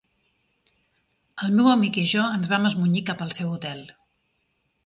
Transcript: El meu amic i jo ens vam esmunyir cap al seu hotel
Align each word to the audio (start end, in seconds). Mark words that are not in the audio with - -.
El 1.47 1.53
meu 1.59 1.69
amic 1.73 2.01
i 2.05 2.05
jo 2.13 2.25
ens 2.39 2.51
vam 2.55 2.65
esmunyir 2.71 3.07
cap 3.13 3.25
al 3.27 3.37
seu 3.41 3.55
hotel 3.55 3.89